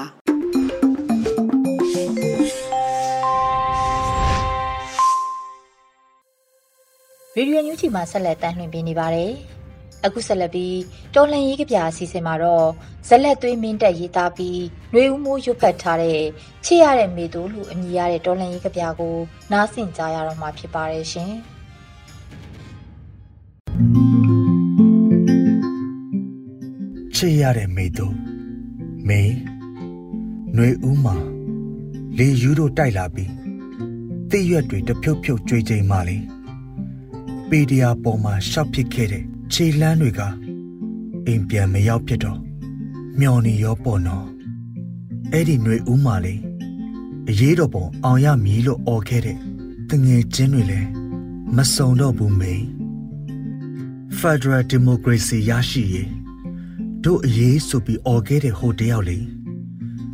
[7.37, 9.33] ရေဒီယိုညူချီမှာဆက်လက်တမ်းလွှင့်ပေးနေပါတယ်။
[10.05, 10.79] အခုဆက်လက်ပြီး
[11.15, 12.69] တော်လှန်ရေးကြပြအစီအစဉ်မှာတော့
[13.09, 14.61] ဇလက်သွေးမင်းတက်ရေးသားပြီး
[14.93, 16.21] နှွေဦးမိုးရွတ်ဖတ်ထားတဲ့
[16.65, 19.17] ချစ်ရတဲ့မေသူလူအမည်ရတဲ့တော်လှန်ရေးကြပြကို
[19.53, 21.33] နားဆင်ကြရတော့မှာဖြစ်ပါတယ်ရှင်။
[27.17, 28.07] ချစ်ရတဲ့မိသူ
[29.09, 31.17] မေຫນွေဦးမှာ
[32.19, 33.31] လေယူတို့တိုက်လာပြီး
[34.31, 36.19] တိရွက်တွေတဖြုတ်ဖြုတ်ကြွေချိန်မှလေ
[37.49, 40.22] ပေဒီယာပေါ်မှာရှောက်ဖြစ်ခဲ့တဲ့ ခြေလန်းတွေက
[41.26, 42.40] အိမ်ပြန်မရောက်ဖြစ်တော့
[43.20, 44.28] မျော်နေရောပေါ့နော်
[45.32, 46.36] အဲ့ဒီຫນွေဦးမှာလေ
[47.30, 49.38] အရေးတော်ပုံအောင်ရမည်လို့អော်ခဲ့တဲ့
[49.90, 50.90] တငယ်ချင်းတွေလည်း
[51.56, 52.64] မစုံတော့ဘူးမိန်
[54.20, 56.10] Federal Democracy ရရှိရေး
[57.04, 59.20] တို့အရေးဆိုပြီးអော်ခဲ့တဲ့ဟိုတယောက်လေ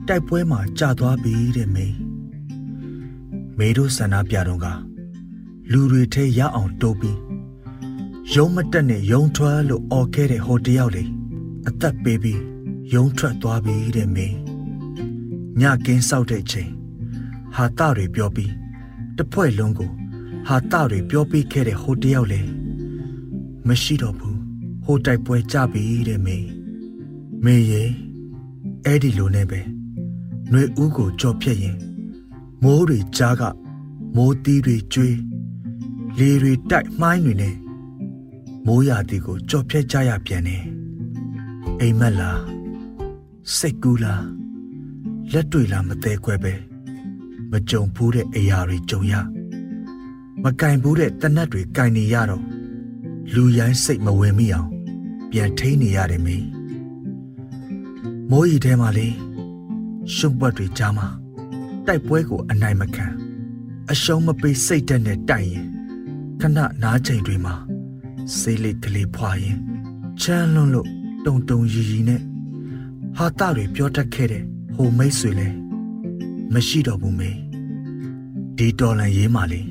[0.07, 1.87] တိုက်ပွဲမှာကြာသွားပြီတဲ့မေ
[3.57, 4.67] မေတို့ဆန္ဒပြတော့က
[5.71, 7.19] လူတွေထဲရအောင်တိုးပြီး
[8.34, 11.04] ရုံးမတက်နဲ့ရုံးထွက်လို့អော်ခဲ့တဲ့ဟိုတယောက်လေ
[11.68, 12.40] အသက်ပေးပြီး
[12.94, 14.28] ရုံးထွက်သွားပြီတဲ့မေ
[15.60, 16.70] ညကင်းဆောက်တဲ့ချိန်
[17.54, 18.52] ဟာတတွေပြောပြီး
[19.18, 19.90] တဖွဲ့လုံးကို
[20.48, 22.40] ဟာတတွေပြောပြီးခဲ့တဲ့ဟိုတယောက်လေ
[23.68, 24.38] မရှိတော့ဘူး
[24.84, 26.38] ဟိုတိုက်ပွဲကြပြီတဲ့မေ
[27.44, 27.84] မေရေ
[28.84, 29.60] အဲ့ဒီလိုနဲ့ပဲ
[30.50, 31.76] နှွေဦးကိုကြော်ဖြတ်ရင်
[32.62, 33.42] မိုးတွေကြားက
[34.16, 35.16] မိုးတီးတွေကျွေး
[36.18, 37.54] လေတွေတိုက်မှိုင်းတွေနဲ့
[38.66, 40.64] မိုးရာသီကိုကြော်ဖြတ်ကြရပြန်တယ်
[41.80, 42.42] အိမ်မက်လား
[43.56, 44.24] စိတ်ကူးလား
[45.32, 46.54] လက်တွေလားမသေးခွဲပဲ
[47.50, 49.14] မကြုံဘူးတဲ့အရာတွေကြုံရ
[50.42, 52.44] မကင်ဘူးတဲ့တနတ်တွေကင်နေရတော့
[53.34, 54.68] လူရိုင်းစိတ်မဝင်မိအောင်
[55.30, 56.46] ပြန်ထိန်နေရတယ်မင်း
[58.30, 59.08] မိုးရီထဲမှာလေ
[60.14, 61.08] ရှုံပွက်တွေကြားမှာ
[61.86, 63.06] တိုက်ပွဲကိုအနိုင်မခံ
[63.90, 65.66] အရှုံးမပေးစိတ်တက်နဲ့တိုက်ရင်
[66.40, 67.54] ခဏနားချိန်တွေမှာ
[68.38, 69.58] စေးလေးကလေးဖွာရင်
[70.20, 70.88] ချမ်းလွန်းလို့
[71.26, 72.20] တုံတုံရီရီနဲ့
[73.16, 75.48] ဟာတတွေပြောတတ်ခဲ့တဲ့ဟိုမိတ်ဆွေလဲ
[76.52, 77.30] မရှိတော့ဘူးမေ
[78.56, 79.62] ဒီတော်လန်ရေးမှလေ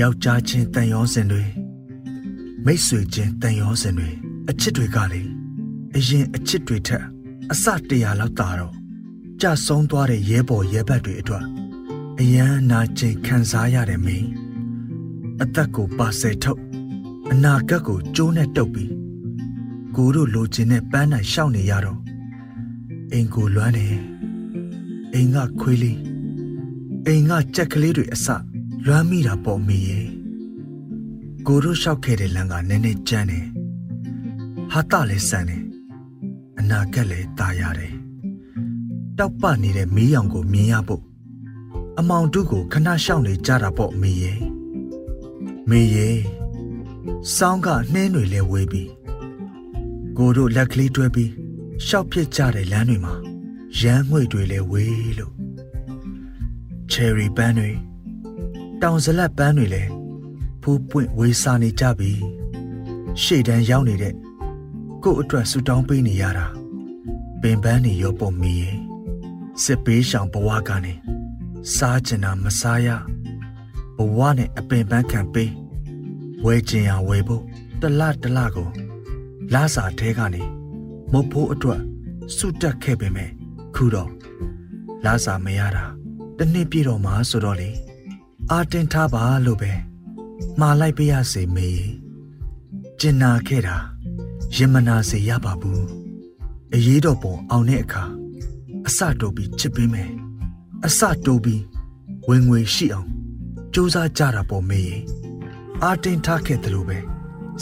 [0.00, 1.44] ယောက်ျားချင်းတန်ရောစင်တွေ
[2.64, 4.08] မိတ်ဆွေချင်းတန်ရောစင်တွေ
[4.48, 5.22] အချစ်တွေကလေ
[5.96, 7.04] အရင်အချစ်တွေထက်
[7.52, 8.74] အစတရာလောက်တာတော့
[9.40, 11.44] ကြဆုံးသွားတဲ့ရဲဘော်ရဲဘက်တွေအတွက်
[12.20, 14.28] အယမ်းနာကျင်ခံစားရတယ်မင်း
[15.42, 16.60] အသက်ကိုပါဆယ်ထုတ်
[17.31, 18.91] အနာဂတ်ကိုကျိုးနဲ့တုပ်ပြီး
[19.95, 21.99] ကိုတို့လိုချင်တဲ့ပန်းနိုင်ရှောက်နေရတော့
[23.11, 23.87] အိမ်ကိုလွမ်းနေ
[25.13, 25.99] အိမ်ကခွေးလေး
[27.05, 28.27] အိမ်ကကြက်ကလေးတွေအစ
[28.85, 30.07] လွမ်းမိတာပေါ့မေရဲ့
[31.47, 33.45] ကိုတို့လျှောက်ခဲ့တဲ့လမ်းကနည်းနည်းကျန်းတယ်
[34.71, 35.63] ဟာတလည်းဆန်တယ်
[36.59, 37.93] အနာဂတ်လည်းตายရတယ်
[39.17, 41.03] တောက်ပနေတဲ့မီးရောင်ကိုမြင်ရဖို့
[41.99, 44.39] အမောင်တုကိုခဏရှောင်နေကြတာပေါ့မေရဲ့
[45.69, 46.17] မေရဲ့
[47.36, 48.90] စောင်းကနှင်းတွေလဲဝေးပြီး
[50.16, 51.30] ကိုတို့လက်ကလေးတွဲပြီး
[51.86, 53.14] ရှောက်ဖြစ်ကြတဲ့လမ်းတွေမှာ
[53.80, 55.34] ရမ်းငွေတွေလည်းဝေးလို့
[56.90, 57.70] ချယ်ရီပန်းတွေ
[58.82, 59.90] တောင်ဇလတ်ပန်းတွေလည်း
[60.62, 62.12] ဖူးပွင့်ဝေးစားနေကြပြီ
[63.22, 64.14] ရှေ့တန်းရောက်နေတဲ့
[65.02, 66.46] ကို့အတွက်ဆူတောင်းပေးနေရတာ
[67.40, 68.78] ပင်ပန်းနေရောပုံမီရင်
[69.62, 70.94] စစ်ပေးရှောင်ဘဝကနေ
[71.74, 72.88] စားကျင်တာမစားရ
[73.96, 75.50] ဘဝနဲ့အပင်ပန်းခံပေး
[76.44, 77.42] ဝဲကျင်ရဝဲဖို့
[77.80, 78.68] တလတလကို
[79.54, 80.42] လာစာတဲကနေ
[81.12, 81.80] မဖို့အတွက်
[82.36, 83.30] စုတက်ခဲ့ပေမဲ့
[83.74, 84.10] ခုတော့
[85.04, 85.84] လာစာမရတာ
[86.38, 87.70] တနှစ်ပြည့်တော့မှဆိုတော့လေ
[88.50, 89.72] အာတင်ထားပါလို့ပဲ
[90.60, 91.84] မှားလိုက်ပြရစေမေး
[93.00, 93.76] ကျင်နာခဲ့တာ
[94.56, 95.84] ရင်မနာစေရပါဘူး
[96.74, 98.04] အရေးတော်ပုံအောင်တဲ့အခါ
[98.86, 100.10] အစတိုးပြီးချစ်ပေးမယ်
[100.86, 101.62] အစတိုးပြီး
[102.28, 103.08] ဝင်ငွေရှိအောင်
[103.72, 104.94] စူးစမ်းကြတာပေါ့မေး
[105.84, 106.98] အာတင်ထားခဲ့တယ်လို့ပဲ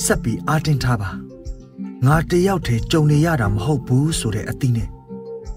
[0.04, 1.10] ဆက်ပြီးအာတင်ထားပါ
[2.06, 4.88] ငါတယောက်တည်းကြုံနေရတာမဟုတ်ဘူးဆိုတဲ့အသီးနဲ့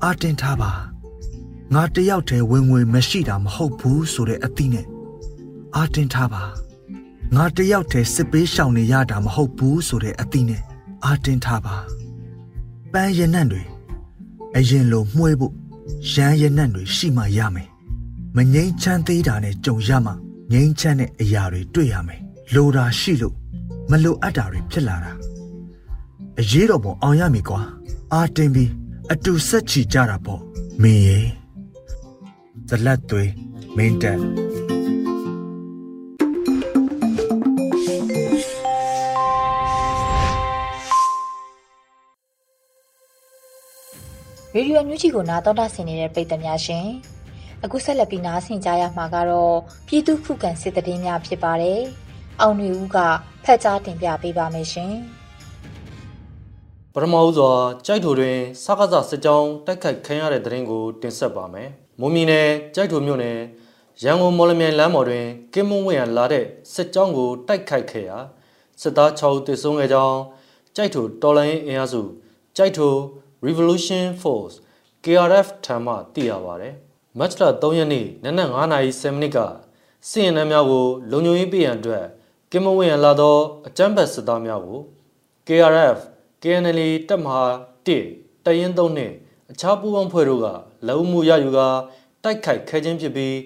[0.03, 0.71] အာတင်ထားပါ
[1.73, 4.85] ငါတယောက်တည်းဝင်ငွေမရှိတာမဟုတ်ဘူးဆိုတဲ့အသီးနဲ့
[5.75, 6.43] အာတင်ထားပါ
[7.35, 10.61] ငါတယောက်တည်းစစ်ပေးရှောင်နေရတာမဟုတ်ဘူးဆိုတဲ့အသီးနဲ့
[11.05, 11.75] အာတင်ထားပါ
[12.91, 13.63] ပန်းရနံ့တွေ
[14.55, 15.53] အရင်လိုမှွေးဖို့
[16.13, 17.69] ရမ်းရနံ့တွေရှိမှရမယ်
[18.35, 20.11] မငိမ့်ချမ်းသေးတာနဲ့ကြုံရမှ
[20.51, 22.21] ငိမ့်ချမ်းတဲ့အရာတွေတွေ့ရမယ်
[22.55, 23.35] လိုတာရှိလို့
[23.91, 25.11] မလိုအပ်တာတွေဖြစ်လာတာ
[26.39, 27.61] အရေးတော်ပုံအောင်ရမည်ကွာ
[28.13, 28.71] အာတင်ပြီး
[29.11, 30.41] အတူဆက်ချီကြတာပေါ့
[30.81, 31.19] မင်းရေ
[32.69, 33.31] ဇလက်သွေး
[33.75, 34.17] မင်းတက်
[44.55, 46.87] ရေဒီယိုမြူးချီကိုနားတော်တာဆင်နေတဲ့ပရိသတ်များရှင်
[47.63, 49.55] အခုဆက်လက်ပြီးနားဆင်ကြရမှာကတော့
[49.87, 51.81] ပြည်သူခုခံစစ်တည်င်းများဖြစ်ပါတယ်
[52.41, 52.97] အောင်နေဦးက
[53.43, 54.93] ဖက်ကြားတင်ပြပေးပါမယ်ရှင်
[56.93, 57.51] ပထမဦးစွာ
[57.85, 63.37] ကြိုက်ထိုတွင်စကားစစစ်ကြောင်းတိုက်ခိုက်ခံရတဲ့တဲ့ရင်ကိုတင်ဆက်ပါမယ်။မွန်ပြည်နယ်ကြိုက်ထိုမြို့နယ်
[64.03, 68.17] ရန်ကုန်မော်လမြိုင်လမ်းပေါ်တွင်ကင်းမုံဝင်းရလာတဲ့စစ်ကြောင်းကိုတိုက်ခိုက်ခဲ့ရာ
[68.81, 70.17] စစ်သား6ဦးသေဆုံးခဲ့ကြောင်း
[70.75, 72.01] ကြိုက်ထိုတော်လိုင်းအင်အားစု
[72.57, 72.93] ကြိုက်ထို
[73.47, 74.55] Revolution Force
[75.03, 76.73] KRF ထံမှသိရပါတယ်။
[77.19, 79.37] မတ်လ3ရက်နေ့နနက်9:07မိနစ်က
[80.07, 82.05] စီရင်နှမ်းများကိုလုံခြုံရေးပေးရန်အတွက်
[82.53, 83.35] ကင်းမုံဝင်းရလာသော
[83.67, 84.79] အကြမ်းဖက်စစ်သားများကို
[85.47, 85.97] KRF
[86.41, 87.43] KNL တပ်မဟာ
[87.95, 89.13] 1တရင်3နှင့်
[89.51, 90.47] အခြားပူးပေါင်းဖွဲ့တို့က
[90.87, 91.67] လက်ဦးမှုရယူကာ
[92.23, 93.37] တိုက်ခိုက်ခဲခြင်းဖြစ်ပြီး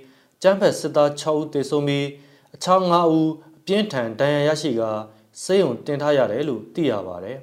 [0.42, 2.08] ကျန်းဖက်စစ်သား6ဦးသေဆုံးပြီး
[2.56, 4.92] အခြား5ဦးအပြင်းထန်ဒဏ်ရာရရှိကာ
[5.44, 7.38] စေယုံတင်ထားရတယ်လို့သိရပါတယ်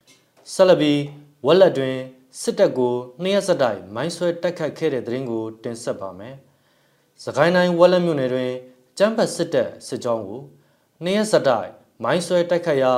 [0.52, 1.00] ။ဆက်လက်ပြီး
[1.46, 1.96] ဝက်လက်တွင်
[2.40, 6.34] စစ်တပ်ကိုနှစ်ရက်ဆက်တိုက်မိုင်းဆွဲတိုက်ခိုက်ခဲ့တဲ့တဲ့ရင်ကို တင်ဆက်ပါမယ်။
[7.24, 8.52] စကိုင်းတိုင်းဝက်လက်မြို့နယ်တွင်
[8.98, 10.42] ကျန်းဖက်စစ်တပ်စစ်ကြောင်းကို
[11.04, 11.70] နှစ်ရက်ဆက်တိုက်
[12.02, 12.94] မိုင်းဆွဲတိုက်ခိုက်ရာ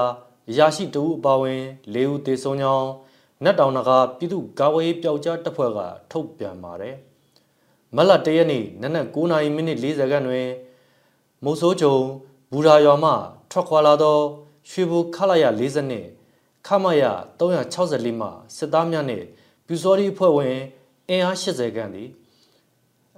[0.56, 1.62] ရာရှိတဦးအပါအဝင်
[1.94, 2.88] ၄ဦးသေဆုံးကြောင်း
[3.44, 5.78] နတ်တောင်နဂါပြည်သူ့ကာဝေးပျောက်ကြားတပ်ဖွဲ့က
[6.10, 6.96] ထုတ်ပြန်ပါတယ်။
[7.96, 10.48] မလတရက်နေ့နနက်9:40မိနစ်40ခန်းတွင်
[11.44, 11.96] မိုးစိုးချုံ
[12.52, 13.12] ဘူရာရွာမှ
[13.50, 14.18] ထွက်ခွာလာသော
[14.70, 16.06] ရွှေဘူခလာရ40နှစ်
[16.66, 17.02] ခမရ
[17.38, 19.26] 364မှစစ်သားများနှင့်
[19.66, 20.56] ပြူစောရီအဖွဲ့ဝင်
[21.08, 22.08] အင်အား80ခန်းသည်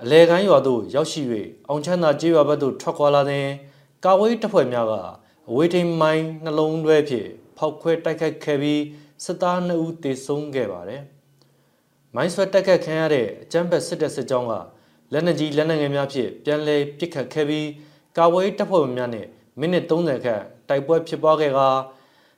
[0.03, 1.23] အလဲကိုင်းရွာသို့ရောက်ရှိ၍
[1.69, 3.47] အောင်ချမ်းသာကျေးရွာဘက်သို့ထွက်ခွာလာတဲ့
[4.05, 4.95] ကာဝေးတပ်ဖွဲ့များက
[5.51, 8.83] အဝေးထိန်မိုင်းနှလုံးတွဲဖြင့်ဖောက်ခွဲတိုက်ခိုက်ခဲ့ပြီး
[9.25, 11.03] စစ်သား2ဦးသေဆုံးခဲ့ပါတယ်။
[12.15, 14.55] မိုင်းဆွဲတိုက်ခိုက်ခံရတဲ့အကြမ်းဖက်စစ်တပ်စစ်ကြောင်းက
[15.13, 17.69] လက်နက်ကြီးလက်နက်ငယ်များဖြင့်ပြန်လည်ပစ်ခတ်ခဲ့ပြီး
[18.17, 21.69] ကာဝေးတပ်ဖွဲ့ဝင်များနှင့်မိနစ်30ခန့်တိုက်ပွဲဖြစ်ပွားခဲ့ကာ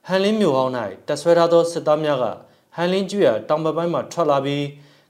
[0.09, 0.73] ဟန်လင်းမြို့ဟောင်း၌
[1.09, 2.25] တပ်ဆွဲထားသောစစ်သားများက
[2.77, 4.66] ဟန်လင်းကျွရတောင်ပပိုင်းမှထွက်လာပြီး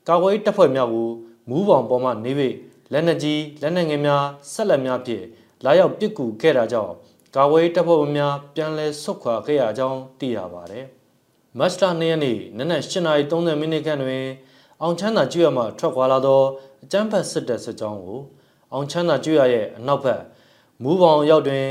[0.08, 1.08] ကာဝေးတပ်ဖွဲ့များကို
[1.48, 2.32] မူးပေါင်ပေါ်မှနေ၍
[2.92, 5.24] လက်နက်ကြီးလက်နက်ငယ်များဆက်လက်များဖြင့်
[5.64, 6.92] လာရောက်ပစ်ကူခဲ့တာကြောင့်
[7.34, 10.84] ကာဝေးတပ်ဖွဲ့ဝင်များပြန်လည်ဆုတ်ခွာခဲ့ရကြောင်းသိရပါတယ်။
[11.58, 14.24] မတ်လ2ရက်နေ့နနက်8:30မိနစ်ခန့်တွင်
[14.80, 16.42] အောင်ချမ်းသာကျွရမှထွက်ခွာလာသော
[16.84, 18.18] အကြမ်းဖက်စစ်တပ်စစ်ကြောင်းကို
[18.72, 20.22] အောင်ချမ်းသာကျွရရဲ့အနောက်ဘက်
[20.82, 21.66] မူးပေါင်ရောက်တွင်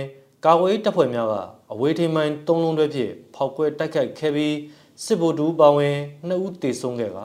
[0.45, 1.35] ကာဝေးတပ်ဖွဲ့များက
[1.71, 4.55] အဝေးထိန်မိုင်း၃လုံးတွဲဖြင့်ဖောက်ကွဲတိုက်ခိုက်ခဲ့ပြီး
[5.03, 5.95] စစ်ဗိုလ်တူပါဝင်
[6.27, 7.19] 2ဦးသေဆုံးခဲ့က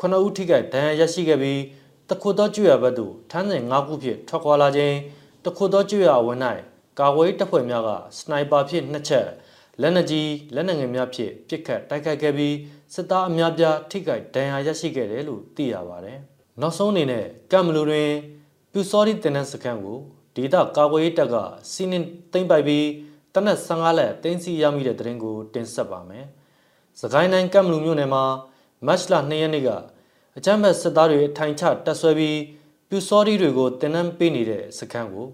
[0.00, 1.60] 9ဦးထိခိုက်ဒဏ်ရာရရှိခဲ့ပြီး
[2.08, 4.96] တခုသောကျွရဘက်သို့ထမ်းစဉ်၅ခုဖြင့်ထွက်ခွာလာခြင်း
[5.44, 6.38] တခုသောကျွရအဝင်၌
[6.98, 9.26] ကာကွယ်တပ်ဖွဲ့များကစနိုက်ပါဖြင့်နှစ်ချက်
[9.80, 12.56] လက်နက်ကြီးလက်နက်ငယ်များဖြင့်ပစ်ခတ်တိုက်ခိုက်ခဲ့ပြီး
[12.94, 16.18] စစ်သားအများပြားထိခိုက်ဒဏ်ရာရရှိခဲ့တယ်လို့သိရပါတယ်။
[16.60, 18.10] နောက်ဆုံးအနေနဲ့ကမ်မလူတွင်
[18.72, 19.98] ပြူစောရီတင်နန်းစခန်းကို
[20.36, 21.36] ဒေသကာကွယ်ရေးတပ်က
[21.72, 22.86] စီးနင်းသိမ်းပိုက်ပြီး
[23.34, 26.26] တနက်15လက်တင်းစီရမိတဲ့တရင်ကိုတင်ဆက်ပါမယ်။
[27.00, 28.24] စကိုင်းတိုင်းကမ်မလူမြို့နယ်မှာ
[28.86, 29.70] မတ်လ2ရက်နေ့က
[30.36, 32.38] အကြမ်းဖက်စစ်သားတွေထိုင်ချတပ်ဆွဲပြီး
[32.94, 35.26] ပြူစောရီတွေကိုတင်နန်းပေးနေတဲ့စခန်းကို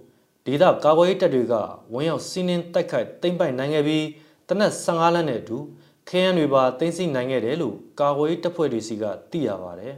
[0.47, 1.55] ဒေသကာကွယ်ရေးတပ်တွေက
[1.93, 4.07] ဝင်းရောက်စီးနင်းတိုက်ခိုက်သိမ်းပိုက်နိုင်ခဲ့ပြီး
[4.49, 5.59] တနက်15လက်နဲ့အတူ
[6.09, 9.95] ခရမ်းတွေပါသိမ်းဆည်းနိုင်ခဲ့တယ်လို့ကာကွယ်ရေးတပ်ဖွဲ့တွေစီကသိရပါတယ်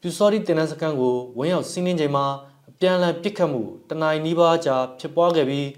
[0.00, 2.26] ပြူစောတိတင်နန်းစခန်းကိုဝင်းရောက်စီးနှင်းချိန်မှာ
[2.68, 5.68] အပြန်အလှန်ပစ်ခတ်မှုတနင်္လာနီးပါးကြာဖြစ်ပွားခဲ့ပြီး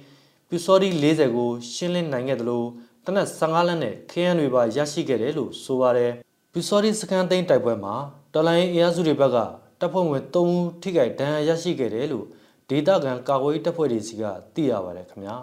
[0.48, 2.66] ပြူစောတိ40ကိုရှင်းလင်းနိုင်ခဲ့တယ်လို့
[3.06, 6.12] တနက်15လက်နဲ့ခရမ်းတွေပါရရှိခဲ့တယ်လို့ဆိုပါတယ်
[6.52, 7.94] ပြူစောတိစခန်းသိမ်းတိုက်ပွဲမှာ
[8.32, 9.38] တော်လိုင်းအင်အားစုတွေဘက်က
[9.82, 12.26] တပ်ဖွဲ့ဝင်3ဦးထိခိုက်ဒဏ်ရာရရှိခဲ့တယ်လို့
[12.68, 14.22] ဒေသခံကာကွယ်ရေးတပ်ဖွဲ့တွေစီက
[14.54, 15.36] သိရပါတယ်ခင်ဗျာ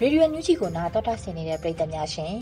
[0.00, 2.34] ရေဒီယိုညူဂျီကိုနာတော်တာဆင်နေတဲ့ပရိသတ်များရှင်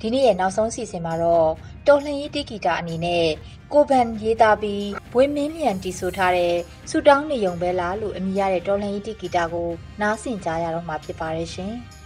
[0.00, 1.48] ဒီနေ့ရဲ့နောက်ဆုံးစီစဉ်မှာတော့
[1.86, 3.26] တော်လှန်ရေးတိဂီတာအနေနဲ့
[3.72, 6.54] ကိုဗန်ရေးသားပြီးဘွေမင်းလျံတီဆိုထားတဲ့
[6.90, 9.68] ဆူတောင်းနေုံပဲလားလို့အမည်ရတဲ့တော်လှန်ရေးတိဂီတာကို
[10.00, 11.74] နားဆင်ကြရတော့မှာဖြစ်ပါတယ်ရှင်။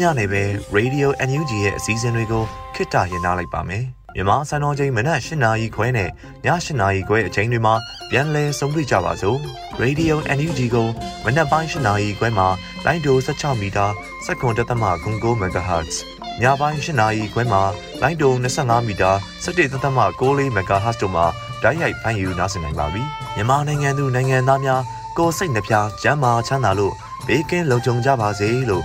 [0.00, 0.42] ဒီညနေပဲ
[0.76, 3.84] Radio NUG ရဲ့အစည်းအဝေးကိုခਿੱတရရနိုင်ပါမယ်။
[4.14, 6.10] မြန်မာစံတော်ချိန်မနက်၈နာရီခွဲနဲ့ည
[6.46, 7.74] ၈နာရီခွဲအချိန်တွေမှာ
[8.10, 9.38] ပြန်လည်ဆုံးဖြတ်ကြပါစို့။
[9.82, 10.88] Radio NUG ကို
[11.24, 12.48] မနက်ပိုင်း၈နာရီခွဲမှာ
[12.84, 13.86] လိုင်းဒို16မီတာ
[14.26, 14.84] စက္ကန့်တသမ
[15.14, 15.94] 9 MHz
[16.42, 17.62] ညပိုင်း၈နာရီခွဲမှာ
[18.02, 19.10] လိုင်းဒို25မီတာ
[19.44, 21.26] 17သမ6 MHz တို့မှာ
[21.62, 23.02] ဓာတ်ရိုက်ဖမ်းယူနားဆင်နိုင်ပါပြီ။
[23.36, 24.82] မြန်မာနိုင်ငံသူနိုင်ငံသားများ
[25.18, 26.94] ကိုစိတ်နှပြကျန်းမာချမ်းသာလို့
[27.26, 28.84] ဘေးကင်းလုံခြုံကြပါစေလို့